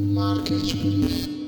[0.00, 1.39] Marketplace.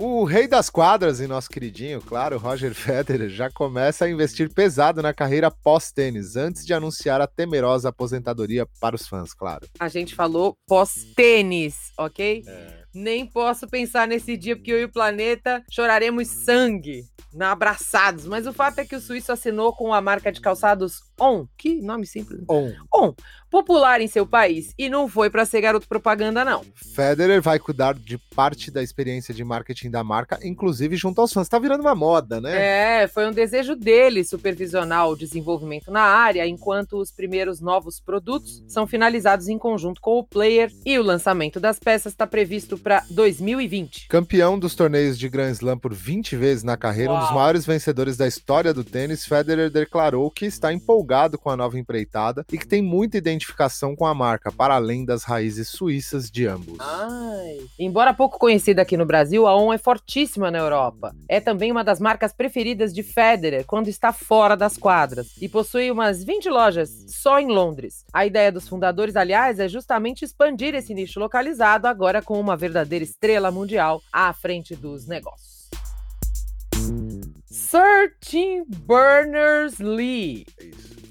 [0.00, 5.02] O rei das quadras e nosso queridinho, claro, Roger Federer, já começa a investir pesado
[5.02, 9.66] na carreira pós-tênis, antes de anunciar a temerosa aposentadoria para os fãs, claro.
[9.76, 12.44] A gente falou pós-tênis, ok?
[12.46, 12.82] É.
[12.94, 18.26] Nem posso pensar nesse dia, porque eu e o planeta choraremos sangue na abraçados.
[18.26, 21.46] Mas o fato é que o suíço assinou com a marca de calçados On.
[21.56, 22.44] Que nome simples.
[22.48, 22.72] On.
[22.94, 23.14] On
[23.50, 26.62] popular em seu país e não foi para ser garoto propaganda, não.
[26.94, 31.48] Federer vai cuidar de parte da experiência de marketing da marca, inclusive junto aos fãs.
[31.48, 33.02] Tá virando uma moda, né?
[33.02, 38.62] É, foi um desejo dele supervisionar o desenvolvimento na área, enquanto os primeiros novos produtos
[38.68, 43.02] são finalizados em conjunto com o player e o lançamento das peças está previsto para
[43.10, 44.08] 2020.
[44.08, 47.17] Campeão dos torneios de Grand Slam por 20 vezes na carreira, Uau.
[47.18, 51.56] Um dos maiores vencedores da história do tênis, Federer declarou que está empolgado com a
[51.56, 56.30] nova empreitada e que tem muita identificação com a marca, para além das raízes suíças
[56.30, 56.78] de ambos.
[56.78, 57.58] Ai.
[57.78, 61.12] Embora pouco conhecida aqui no Brasil, a On é fortíssima na Europa.
[61.28, 65.90] É também uma das marcas preferidas de Federer quando está fora das quadras e possui
[65.90, 68.04] umas 20 lojas só em Londres.
[68.12, 73.04] A ideia dos fundadores, aliás, é justamente expandir esse nicho localizado agora com uma verdadeira
[73.04, 75.57] estrela mundial à frente dos negócios.
[77.58, 80.46] Sir Tim Berners-Lee.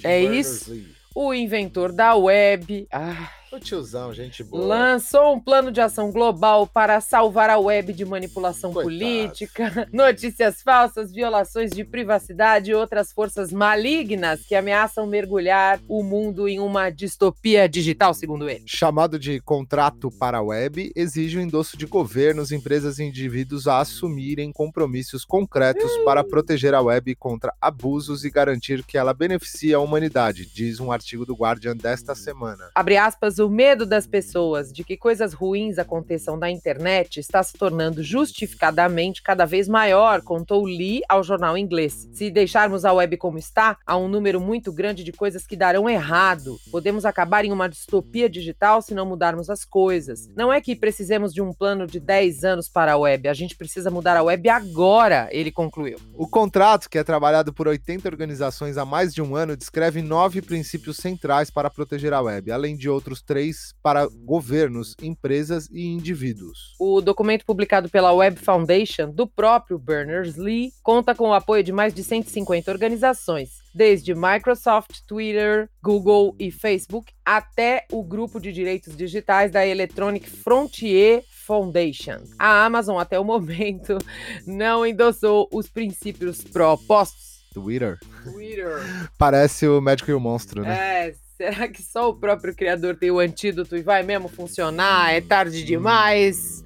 [0.01, 0.73] É isso?
[0.73, 2.87] É o inventor da web.
[2.91, 4.65] Ah, o tiozão, gente boa.
[4.65, 8.95] Lançou um plano de ação global para salvar a web de manipulação Coitado.
[8.95, 16.47] política, notícias falsas, violações de privacidade e outras forças malignas que ameaçam mergulhar o mundo
[16.47, 18.63] em uma distopia digital, segundo ele.
[18.67, 23.79] Chamado de contrato para a web, exige o endosso de governos, empresas e indivíduos a
[23.79, 29.79] assumirem compromissos concretos para proteger a web contra abusos e garantir que ela beneficie a
[29.79, 32.69] humanidade, diz um artigo do Guardian desta semana.
[32.75, 37.57] Abre aspas, o medo das pessoas de que coisas ruins aconteçam na internet está se
[37.57, 42.07] tornando justificadamente cada vez maior, contou Lee ao jornal inglês.
[42.13, 45.89] Se deixarmos a web como está, há um número muito grande de coisas que darão
[45.89, 46.57] errado.
[46.71, 50.29] Podemos acabar em uma distopia digital se não mudarmos as coisas.
[50.35, 53.55] Não é que precisemos de um plano de 10 anos para a web, a gente
[53.55, 55.97] precisa mudar a web agora, ele concluiu.
[56.13, 60.41] O contrato, que é trabalhado por 80 organizações há mais de um ano, descreve nove
[60.41, 63.36] princípios centrais para proteger a web, além de outros três
[63.81, 66.75] para governos, empresas e indivíduos.
[66.79, 71.93] O documento publicado pela Web Foundation, do próprio Berners-Lee, conta com o apoio de mais
[71.93, 79.51] de 150 organizações, desde Microsoft, Twitter, Google e Facebook, até o grupo de direitos digitais
[79.51, 82.23] da Electronic Frontier Foundation.
[82.37, 83.97] A Amazon, até o momento,
[84.45, 87.37] não endossou os princípios propostos.
[87.53, 87.97] Twitter.
[88.23, 89.09] Twitter.
[89.17, 91.07] Parece o médico e o monstro, né?
[91.07, 95.13] É, Será que só o próprio criador tem o antídoto e vai mesmo funcionar?
[95.13, 96.65] É tarde demais?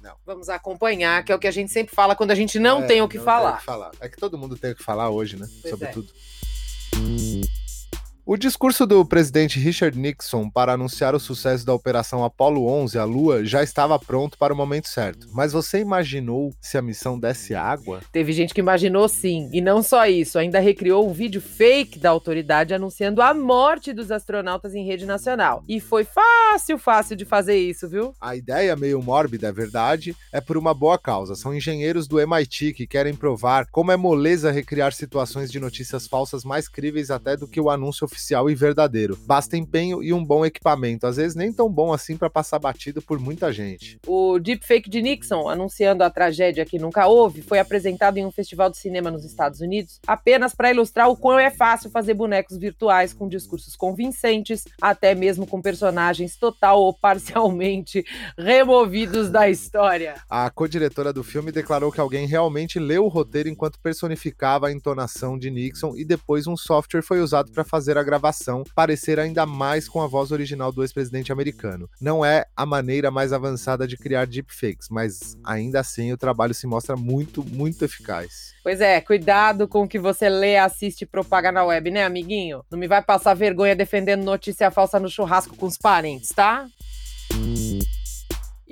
[0.00, 0.14] Não.
[0.24, 2.86] Vamos acompanhar, que é o que a gente sempre fala quando a gente não é,
[2.86, 3.54] tem o que falar.
[3.54, 3.90] O que falar.
[4.00, 5.48] É que todo mundo tem o que falar hoje, né?
[5.60, 6.08] Pois Sobretudo.
[6.08, 7.51] É.
[8.32, 13.04] O discurso do presidente Richard Nixon para anunciar o sucesso da Operação Apollo 11 à
[13.04, 15.28] Lua já estava pronto para o momento certo.
[15.34, 18.00] Mas você imaginou se a missão desse água?
[18.10, 19.50] Teve gente que imaginou sim.
[19.52, 24.10] E não só isso, ainda recriou um vídeo fake da autoridade anunciando a morte dos
[24.10, 25.62] astronautas em rede nacional.
[25.68, 28.14] E foi fácil, fácil de fazer isso, viu?
[28.18, 31.34] A ideia, meio mórbida, é verdade, é por uma boa causa.
[31.34, 36.44] São engenheiros do MIT que querem provar como é moleza recriar situações de notícias falsas
[36.44, 39.18] mais críveis até do que o anúncio oficial e verdadeiro.
[39.26, 43.02] Basta empenho e um bom equipamento, às vezes nem tão bom assim para passar batido
[43.02, 43.98] por muita gente.
[44.06, 48.70] O deepfake de Nixon, anunciando a tragédia que nunca houve, foi apresentado em um festival
[48.70, 53.12] de cinema nos Estados Unidos apenas para ilustrar o quão é fácil fazer bonecos virtuais
[53.12, 58.04] com discursos convincentes, até mesmo com personagens total ou parcialmente
[58.38, 60.14] removidos da história.
[60.28, 65.38] A co-diretora do filme declarou que alguém realmente leu o roteiro enquanto personificava a entonação
[65.38, 69.46] de Nixon e depois um software foi usado para fazer a a gravação parecer ainda
[69.46, 71.88] mais com a voz original do ex-presidente americano.
[72.00, 76.66] Não é a maneira mais avançada de criar deepfakes, mas ainda assim o trabalho se
[76.66, 78.52] mostra muito, muito eficaz.
[78.62, 82.64] Pois é, cuidado com o que você lê, assiste e propaga na web, né, amiguinho?
[82.70, 86.66] Não me vai passar vergonha defendendo notícia falsa no churrasco com os parentes, tá?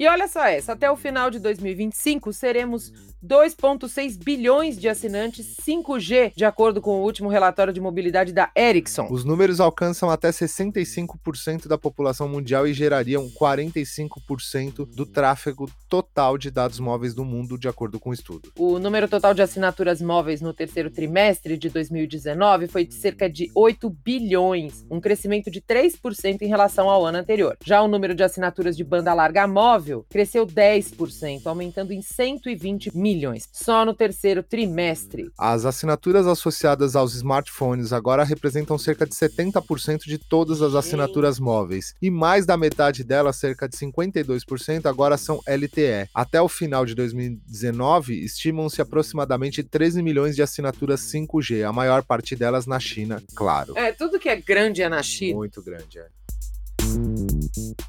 [0.00, 2.90] E olha só essa, até o final de 2025 seremos
[3.22, 9.08] 2,6 bilhões de assinantes 5G, de acordo com o último relatório de mobilidade da Ericsson.
[9.10, 16.50] Os números alcançam até 65% da população mundial e gerariam 45% do tráfego total de
[16.50, 18.52] dados móveis do mundo, de acordo com o estudo.
[18.58, 23.50] O número total de assinaturas móveis no terceiro trimestre de 2019 foi de cerca de
[23.54, 27.56] 8 bilhões, um crescimento de 3% em relação ao ano anterior.
[27.62, 33.09] Já o número de assinaturas de banda larga móvel cresceu 10%, aumentando em 120 milhões
[33.14, 35.30] milhões, só no terceiro trimestre.
[35.38, 41.94] As assinaturas associadas aos smartphones agora representam cerca de 70% de todas as assinaturas móveis,
[42.00, 46.08] e mais da metade delas, cerca de 52%, agora são LTE.
[46.14, 52.36] Até o final de 2019, estimam-se aproximadamente 13 milhões de assinaturas 5G, a maior parte
[52.36, 53.76] delas na China, claro.
[53.76, 55.36] É, tudo que é grande é na China.
[55.36, 56.06] Muito grande, é.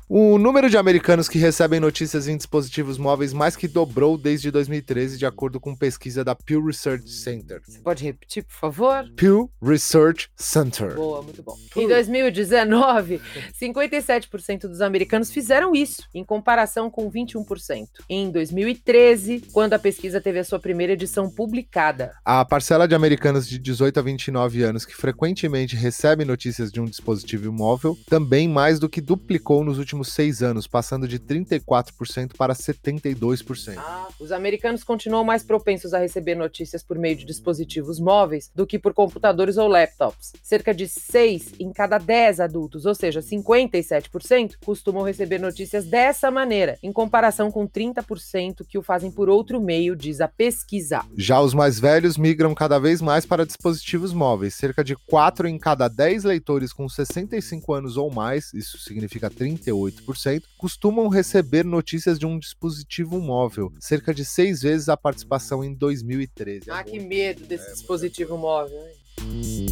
[0.10, 5.18] O número de americanos que recebem notícias em dispositivos móveis mais que dobrou desde 2013,
[5.18, 7.62] de acordo com pesquisa da Pew Research Center.
[7.66, 9.10] Você pode repetir, por favor?
[9.16, 10.96] Pew Research Center.
[10.96, 11.56] Boa, muito bom.
[11.76, 13.22] Em 2019,
[13.60, 20.40] 57% dos americanos fizeram isso, em comparação com 21% em 2013, quando a pesquisa teve
[20.40, 22.12] a sua primeira edição publicada.
[22.26, 26.86] A parcela de americanos de 18 a 29 anos que frequentemente recebem notícias de um
[26.86, 32.54] dispositivo móvel também mais do que duplicou nos últimos seis anos, passando de 34% para
[32.54, 33.76] 72%.
[33.78, 38.66] Ah, os americanos continuam mais propensos a receber notícias por meio de dispositivos móveis do
[38.66, 40.34] que por computadores ou laptops.
[40.42, 46.78] Cerca de 6 em cada 10 adultos, ou seja, 57%, costumam receber notícias dessa maneira,
[46.82, 51.04] em comparação com 30% que o fazem por outro meio, diz a pesquisa.
[51.18, 54.56] Já os mais velhos migram cada vez mais para dispositivos móveis.
[54.56, 60.44] Cerca de 4 em cada 10 leitores com 65 anos ou mais, isso significa 38%,
[60.58, 66.70] costumam receber notícias de um dispositivo móvel, cerca de seis vezes a participação em 2013.
[66.70, 68.78] Ah, que medo desse é, dispositivo móvel.
[68.88, 69.68] Hein?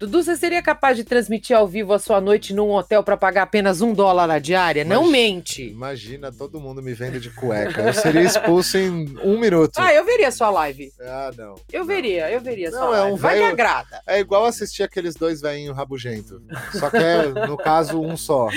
[0.00, 3.42] Dudu, você seria capaz de transmitir ao vivo a sua noite num hotel para pagar
[3.42, 4.80] apenas um dólar a diária?
[4.80, 5.68] Imagina, não mente.
[5.68, 7.82] Imagina todo mundo me vendo de cueca.
[7.82, 9.72] Eu seria expulso em um minuto.
[9.76, 10.90] Ah, eu veria sua live.
[11.02, 11.56] Ah, não.
[11.70, 11.86] Eu não.
[11.86, 13.12] veria, eu veria não, sua é live.
[13.12, 14.02] Um Vai véio, que agrada.
[14.06, 16.40] É igual assistir aqueles dois velhinhos rabugento.
[16.72, 18.48] Só que é, no caso, um só.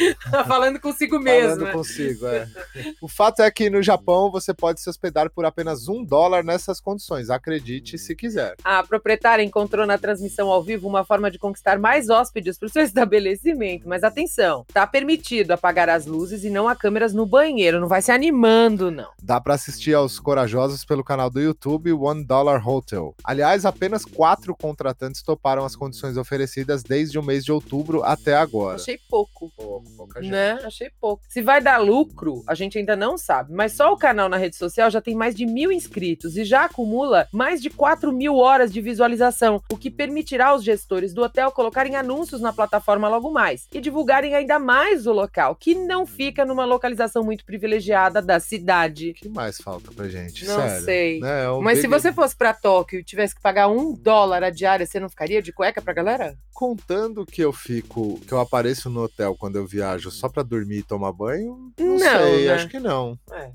[0.47, 1.49] Falando consigo mesmo.
[1.49, 1.71] Falando né?
[1.73, 2.47] consigo, é.
[3.01, 6.79] O fato é que no Japão você pode se hospedar por apenas um dólar nessas
[6.79, 7.29] condições.
[7.29, 8.55] Acredite se quiser.
[8.63, 12.69] A proprietária encontrou na transmissão ao vivo uma forma de conquistar mais hóspedes para o
[12.69, 13.87] seu estabelecimento.
[13.87, 17.79] Mas atenção, tá permitido apagar as luzes e não há câmeras no banheiro.
[17.79, 19.09] Não vai se animando, não.
[19.21, 23.13] Dá para assistir aos corajosos pelo canal do YouTube One Dollar Hotel.
[23.23, 28.75] Aliás, apenas quatro contratantes toparam as condições oferecidas desde o mês de outubro até agora.
[28.75, 29.51] Achei pouco.
[29.55, 30.31] Pouco, pouca gente.
[30.31, 30.59] Né?
[30.63, 31.23] Achei pouco.
[31.27, 33.53] Se vai dar lucro, a gente ainda não sabe.
[33.53, 36.65] Mas só o canal na rede social já tem mais de mil inscritos e já
[36.65, 41.51] acumula mais de 4 mil horas de visualização, o que permitirá aos gestores do hotel
[41.51, 46.45] colocarem anúncios na plataforma logo mais e divulgarem ainda mais o local, que não fica
[46.45, 49.11] numa localização muito privilegiada da cidade.
[49.11, 50.45] O que mais falta pra gente?
[50.45, 50.85] Não Sério.
[50.85, 51.19] sei.
[51.19, 51.45] Né?
[51.45, 51.81] É Mas big...
[51.81, 55.09] se você fosse para Tóquio e tivesse que pagar um dólar a diária, você não
[55.09, 56.37] ficaria de cueca pra galera?
[56.53, 60.77] Contando que eu fico, que eu apareço no hotel quando eu viajo só pra dormir
[60.77, 62.53] e tomar banho, não, não sei, né?
[62.53, 63.17] acho que não.
[63.31, 63.51] É.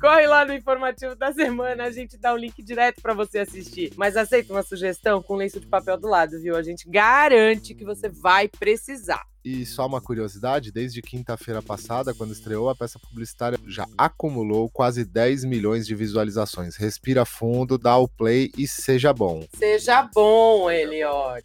[0.00, 3.92] Corre lá no informativo da semana, a gente dá o link direto para você assistir.
[3.96, 6.56] Mas aceita uma sugestão com lenço de papel do lado, viu?
[6.56, 9.22] A gente garante que você vai precisar.
[9.44, 15.04] E só uma curiosidade, desde quinta-feira passada, quando estreou, a peça publicitária já acumulou quase
[15.04, 16.76] 10 milhões de visualizações.
[16.76, 19.44] Respira fundo, dá o play e seja bom.
[19.54, 21.44] Seja bom, Eliot.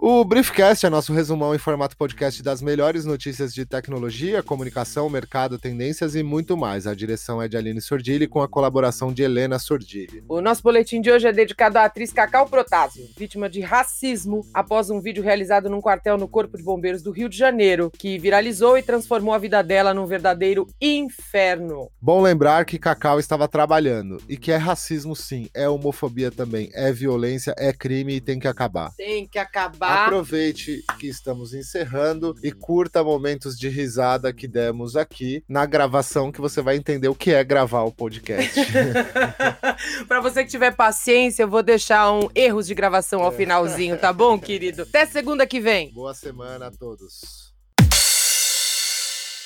[0.00, 5.58] O Briefcast é nosso resumão em formato podcast das melhores notícias de tecnologia, comunicação, mercado,
[5.58, 6.86] tendências e muito mais.
[6.86, 10.22] A direção é de Aline Sordilli com a colaboração de Helena Sordilli.
[10.28, 14.88] O nosso boletim de hoje é dedicado à atriz Cacau Protásio, vítima de racismo após
[14.88, 18.78] um vídeo realizado num quartel no Corpo de Bombeiros do Rio de Janeiro, que viralizou
[18.78, 21.90] e transformou a vida dela num verdadeiro inferno.
[22.00, 26.92] Bom lembrar que Cacau estava trabalhando e que é racismo sim, é homofobia também, é
[26.92, 28.92] violência, é crime e tem que acabar.
[28.96, 29.87] Tem que acabar.
[29.88, 36.40] Aproveite que estamos encerrando e curta momentos de risada que demos aqui na gravação, que
[36.40, 38.60] você vai entender o que é gravar o podcast.
[40.06, 44.12] Para você que tiver paciência, eu vou deixar um erros de gravação ao finalzinho, tá
[44.12, 44.82] bom, querido?
[44.82, 45.90] Até segunda que vem.
[45.92, 47.48] Boa semana a todos.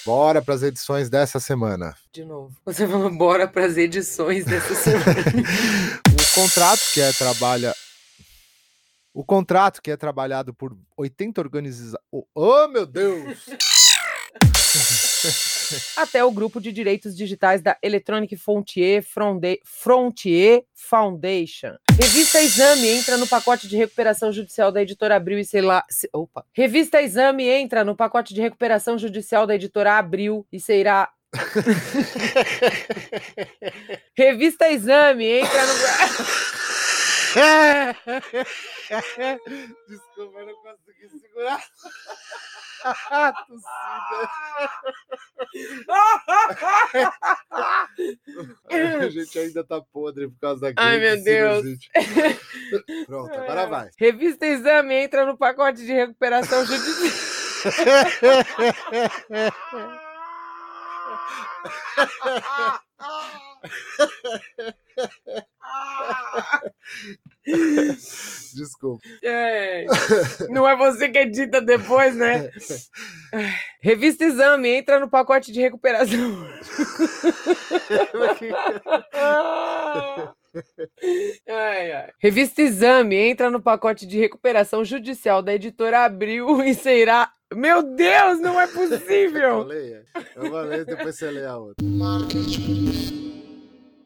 [0.04, 1.94] Bora para as edições dessa semana.
[2.12, 2.52] De novo.
[2.64, 5.04] Você falou bora para as edições dessa semana.
[6.10, 7.72] o contrato que é trabalha
[9.14, 12.00] o contrato, que é trabalhado por 80 organizações.
[12.34, 13.46] Oh, meu Deus!
[15.96, 19.60] Até o grupo de direitos digitais da Electronic Frontier, Fronde...
[19.64, 21.74] Frontier Foundation.
[22.00, 25.84] Revista Exame entra no pacote de recuperação judicial da editora Abril e sei lá.
[26.12, 26.44] Opa.
[26.52, 31.10] Revista Exame entra no pacote de recuperação judicial da editora Abril e será.
[34.16, 35.72] Revista Exame entra no.
[39.88, 41.64] Desculpa, eu não consegui segurar.
[42.84, 43.32] A
[49.10, 50.82] gente ainda tá podre por causa da gripe.
[50.82, 51.64] Ai, meu Deus.
[53.06, 53.88] Pronto, agora vai.
[53.96, 57.32] Revista Exame entra no pacote de recuperação judicial.
[68.54, 69.02] Desculpa.
[69.22, 69.86] É,
[70.48, 72.50] não é você que edita depois, né?
[73.82, 76.18] Revista Exame entra no pacote de recuperação.
[81.48, 82.10] Ai, ai.
[82.18, 87.30] Revista Exame entra no pacote de recuperação judicial da editora Abril e será.
[87.54, 89.42] Meu Deus, não é possível!
[89.42, 90.04] Eu leio,
[90.36, 91.84] eu vou ler, depois você lê a outra.